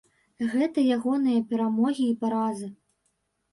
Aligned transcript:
Гэта 0.53 0.85
ягоныя 0.95 1.45
перамогі 1.53 2.03
і 2.09 2.19
паразы. 2.25 2.73